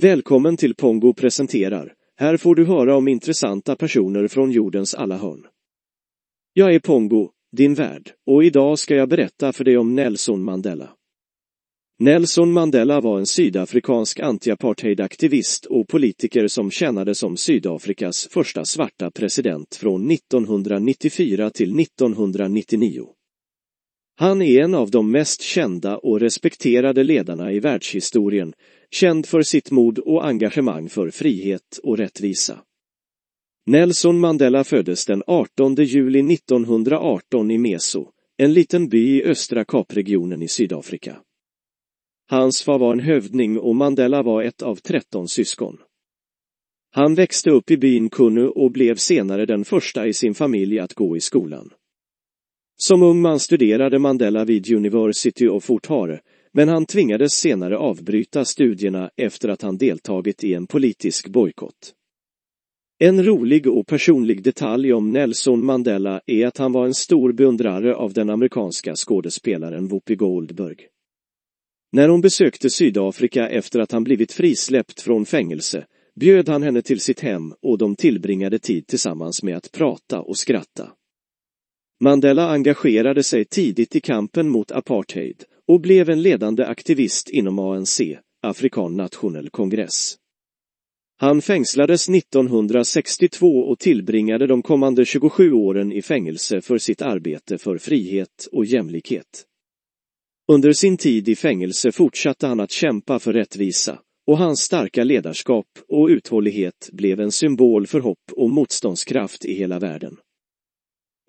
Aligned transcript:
Välkommen 0.00 0.56
till 0.56 0.74
Pongo 0.74 1.14
presenterar. 1.14 1.94
Här 2.16 2.36
får 2.36 2.54
du 2.54 2.64
höra 2.64 2.96
om 2.96 3.08
intressanta 3.08 3.76
personer 3.76 4.28
från 4.28 4.50
jordens 4.50 4.94
alla 4.94 5.16
hörn. 5.16 5.46
Jag 6.52 6.74
är 6.74 6.80
Pongo, 6.80 7.30
din 7.56 7.74
värd, 7.74 8.10
och 8.26 8.44
idag 8.44 8.78
ska 8.78 8.94
jag 8.94 9.08
berätta 9.08 9.52
för 9.52 9.64
dig 9.64 9.78
om 9.78 9.94
Nelson 9.94 10.42
Mandela. 10.42 10.90
Nelson 11.98 12.52
Mandela 12.52 13.00
var 13.00 13.18
en 13.18 13.26
sydafrikansk 13.26 14.20
antiapartheidaktivist 14.20 15.64
och 15.64 15.88
politiker 15.88 16.48
som 16.48 16.70
tjänade 16.70 17.14
som 17.14 17.36
Sydafrikas 17.36 18.28
första 18.30 18.64
svarta 18.64 19.10
president 19.10 19.74
från 19.74 20.10
1994 20.10 21.50
till 21.50 21.80
1999. 21.80 23.06
Han 24.16 24.42
är 24.42 24.62
en 24.62 24.74
av 24.74 24.90
de 24.90 25.10
mest 25.10 25.42
kända 25.42 25.98
och 25.98 26.20
respekterade 26.20 27.04
ledarna 27.04 27.52
i 27.52 27.60
världshistorien, 27.60 28.52
känd 28.90 29.26
för 29.26 29.42
sitt 29.42 29.70
mod 29.70 29.98
och 29.98 30.26
engagemang 30.26 30.88
för 30.88 31.10
frihet 31.10 31.78
och 31.82 31.98
rättvisa. 31.98 32.60
Nelson 33.66 34.20
Mandela 34.20 34.64
föddes 34.64 35.06
den 35.06 35.22
18 35.26 35.74
juli 35.74 36.34
1918 36.34 37.50
i 37.50 37.58
Meso, 37.58 38.10
en 38.36 38.52
liten 38.52 38.88
by 38.88 39.18
i 39.18 39.24
östra 39.24 39.64
Kapregionen 39.64 40.42
i 40.42 40.48
Sydafrika. 40.48 41.16
Hans 42.30 42.62
far 42.62 42.78
var 42.78 42.92
en 42.92 43.00
hövding 43.00 43.58
och 43.58 43.76
Mandela 43.76 44.22
var 44.22 44.42
ett 44.42 44.62
av 44.62 44.76
13 44.76 45.28
syskon. 45.28 45.78
Han 46.90 47.14
växte 47.14 47.50
upp 47.50 47.70
i 47.70 47.76
byn 47.76 48.10
Kunu 48.10 48.48
och 48.48 48.72
blev 48.72 48.96
senare 48.96 49.46
den 49.46 49.64
första 49.64 50.06
i 50.06 50.12
sin 50.12 50.34
familj 50.34 50.78
att 50.78 50.94
gå 50.94 51.16
i 51.16 51.20
skolan. 51.20 51.70
Som 52.76 53.02
ung 53.02 53.20
man 53.20 53.40
studerade 53.40 53.98
Mandela 53.98 54.44
vid 54.44 54.72
University 54.72 55.48
of 55.48 55.64
Fort 55.64 55.86
Hare, 55.86 56.20
men 56.52 56.68
han 56.68 56.86
tvingades 56.86 57.32
senare 57.32 57.78
avbryta 57.78 58.44
studierna 58.44 59.10
efter 59.16 59.48
att 59.48 59.62
han 59.62 59.76
deltagit 59.76 60.44
i 60.44 60.54
en 60.54 60.66
politisk 60.66 61.28
bojkott. 61.28 61.94
En 63.00 63.24
rolig 63.24 63.66
och 63.66 63.86
personlig 63.86 64.42
detalj 64.42 64.92
om 64.92 65.10
Nelson 65.10 65.66
Mandela 65.66 66.20
är 66.26 66.46
att 66.46 66.58
han 66.58 66.72
var 66.72 66.86
en 66.86 66.94
stor 66.94 67.32
beundrare 67.32 67.94
av 67.94 68.12
den 68.12 68.30
amerikanska 68.30 68.96
skådespelaren 68.96 69.88
Whoopi 69.88 70.16
Goldberg. 70.16 70.76
När 71.92 72.08
hon 72.08 72.20
besökte 72.20 72.70
Sydafrika 72.70 73.48
efter 73.48 73.80
att 73.80 73.92
han 73.92 74.04
blivit 74.04 74.32
frisläppt 74.32 75.00
från 75.00 75.26
fängelse 75.26 75.86
bjöd 76.14 76.48
han 76.48 76.62
henne 76.62 76.82
till 76.82 77.00
sitt 77.00 77.20
hem 77.20 77.54
och 77.62 77.78
de 77.78 77.96
tillbringade 77.96 78.58
tid 78.58 78.86
tillsammans 78.86 79.42
med 79.42 79.56
att 79.56 79.72
prata 79.72 80.20
och 80.20 80.36
skratta. 80.36 80.90
Mandela 82.00 82.50
engagerade 82.50 83.22
sig 83.22 83.44
tidigt 83.44 83.96
i 83.96 84.00
kampen 84.00 84.48
mot 84.48 84.72
apartheid 84.72 85.44
och 85.68 85.80
blev 85.80 86.10
en 86.10 86.22
ledande 86.22 86.64
aktivist 86.64 87.28
inom 87.30 87.58
ANC, 87.58 88.00
Afrikan 88.42 88.96
Nationell 88.96 89.50
Kongress. 89.50 90.16
Han 91.20 91.42
fängslades 91.42 92.08
1962 92.08 93.46
och 93.46 93.78
tillbringade 93.78 94.46
de 94.46 94.62
kommande 94.62 95.04
27 95.04 95.52
åren 95.52 95.92
i 95.92 96.02
fängelse 96.02 96.60
för 96.60 96.78
sitt 96.78 97.02
arbete 97.02 97.58
för 97.58 97.78
frihet 97.78 98.48
och 98.52 98.64
jämlikhet. 98.64 99.44
Under 100.52 100.72
sin 100.72 100.96
tid 100.96 101.28
i 101.28 101.36
fängelse 101.36 101.92
fortsatte 101.92 102.46
han 102.46 102.60
att 102.60 102.70
kämpa 102.70 103.18
för 103.18 103.32
rättvisa 103.32 103.98
och 104.26 104.38
hans 104.38 104.60
starka 104.60 105.04
ledarskap 105.04 105.66
och 105.88 106.08
uthållighet 106.08 106.90
blev 106.92 107.20
en 107.20 107.32
symbol 107.32 107.86
för 107.86 108.00
hopp 108.00 108.32
och 108.32 108.50
motståndskraft 108.50 109.44
i 109.44 109.54
hela 109.54 109.78
världen. 109.78 110.16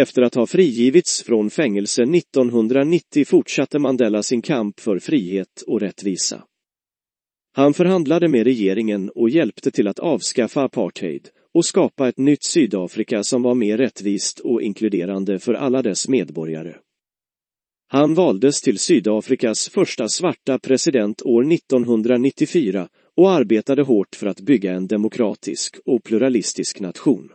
Efter 0.00 0.22
att 0.22 0.34
ha 0.34 0.46
frigivits 0.46 1.22
från 1.22 1.50
fängelse 1.50 2.02
1990 2.02 3.24
fortsatte 3.24 3.78
Mandela 3.78 4.22
sin 4.22 4.42
kamp 4.42 4.80
för 4.80 4.98
frihet 4.98 5.62
och 5.66 5.80
rättvisa. 5.80 6.44
Han 7.52 7.74
förhandlade 7.74 8.28
med 8.28 8.44
regeringen 8.44 9.10
och 9.10 9.30
hjälpte 9.30 9.70
till 9.70 9.88
att 9.88 9.98
avskaffa 9.98 10.62
apartheid 10.62 11.28
och 11.54 11.64
skapa 11.64 12.08
ett 12.08 12.18
nytt 12.18 12.44
Sydafrika 12.44 13.24
som 13.24 13.42
var 13.42 13.54
mer 13.54 13.78
rättvist 13.78 14.40
och 14.40 14.62
inkluderande 14.62 15.38
för 15.38 15.54
alla 15.54 15.82
dess 15.82 16.08
medborgare. 16.08 16.74
Han 17.88 18.14
valdes 18.14 18.62
till 18.62 18.78
Sydafrikas 18.78 19.68
första 19.68 20.08
svarta 20.08 20.58
president 20.58 21.22
år 21.22 21.52
1994 21.52 22.88
och 23.16 23.30
arbetade 23.30 23.82
hårt 23.82 24.14
för 24.14 24.26
att 24.26 24.40
bygga 24.40 24.72
en 24.72 24.86
demokratisk 24.86 25.76
och 25.84 26.04
pluralistisk 26.04 26.80
nation. 26.80 27.28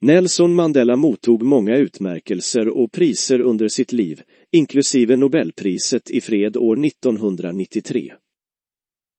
Nelson 0.00 0.54
Mandela 0.54 0.96
mottog 0.96 1.42
många 1.42 1.76
utmärkelser 1.76 2.68
och 2.68 2.92
priser 2.92 3.40
under 3.40 3.68
sitt 3.68 3.92
liv, 3.92 4.22
inklusive 4.52 5.16
Nobelpriset 5.16 6.10
i 6.10 6.20
fred 6.20 6.56
år 6.56 6.86
1993. 6.86 8.12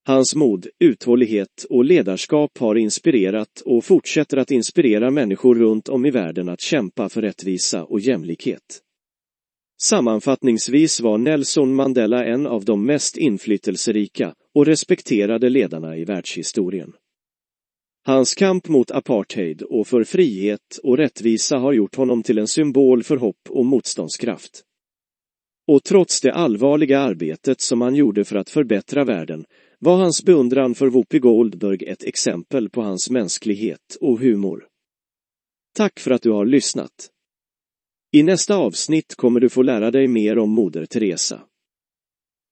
Hans 0.05 0.35
mod, 0.35 0.67
uthållighet 0.79 1.65
och 1.69 1.85
ledarskap 1.85 2.57
har 2.57 2.75
inspirerat 2.75 3.61
och 3.65 3.85
fortsätter 3.85 4.37
att 4.37 4.51
inspirera 4.51 5.11
människor 5.11 5.55
runt 5.55 5.89
om 5.89 6.05
i 6.05 6.11
världen 6.11 6.49
att 6.49 6.61
kämpa 6.61 7.09
för 7.09 7.21
rättvisa 7.21 7.83
och 7.83 7.99
jämlikhet. 7.99 8.81
Sammanfattningsvis 9.81 11.01
var 11.01 11.17
Nelson 11.17 11.75
Mandela 11.75 12.25
en 12.25 12.47
av 12.47 12.65
de 12.65 12.85
mest 12.85 13.17
inflytelserika 13.17 14.33
och 14.55 14.65
respekterade 14.65 15.49
ledarna 15.49 15.97
i 15.97 16.05
världshistorien. 16.05 16.93
Hans 18.07 18.35
kamp 18.35 18.67
mot 18.67 18.91
apartheid 18.91 19.61
och 19.61 19.87
för 19.87 20.03
frihet 20.03 20.79
och 20.83 20.97
rättvisa 20.97 21.57
har 21.57 21.73
gjort 21.73 21.95
honom 21.95 22.23
till 22.23 22.37
en 22.37 22.47
symbol 22.47 23.03
för 23.03 23.17
hopp 23.17 23.49
och 23.49 23.65
motståndskraft. 23.65 24.63
Och 25.67 25.83
trots 25.83 26.21
det 26.21 26.33
allvarliga 26.33 26.99
arbetet 26.99 27.61
som 27.61 27.81
han 27.81 27.95
gjorde 27.95 28.25
för 28.25 28.35
att 28.35 28.49
förbättra 28.49 29.03
världen 29.03 29.45
var 29.79 29.97
hans 29.97 30.23
beundran 30.23 30.75
för 30.75 30.87
Whoopi 30.87 31.19
Goldberg 31.19 31.83
ett 31.83 32.03
exempel 32.03 32.69
på 32.69 32.81
hans 32.81 33.09
mänsklighet 33.09 33.97
och 34.01 34.19
humor. 34.19 34.67
Tack 35.75 35.99
för 35.99 36.11
att 36.11 36.21
du 36.21 36.31
har 36.31 36.45
lyssnat. 36.45 37.09
I 38.11 38.23
nästa 38.23 38.55
avsnitt 38.55 39.15
kommer 39.15 39.39
du 39.39 39.49
få 39.49 39.61
lära 39.61 39.91
dig 39.91 40.07
mer 40.07 40.37
om 40.37 40.49
Moder 40.49 40.85
Teresa. 40.85 41.41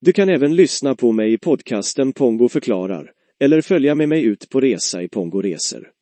Du 0.02 0.14
kan 0.14 0.30
även 0.30 0.56
lyssna 0.56 0.96
på 0.96 1.12
mig 1.12 1.34
i 1.34 1.38
podcasten 1.38 2.14
Pongo 2.14 2.50
förklarar 2.50 3.12
eller 3.45 3.61
följa 3.61 3.95
med 3.95 4.09
mig 4.09 4.23
ut 4.23 4.50
på 4.50 4.59
resa 4.59 5.01
i 5.01 5.07
Pongo 5.07 5.41
Resor. 5.41 5.94